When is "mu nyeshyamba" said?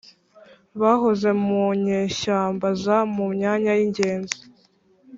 1.45-2.67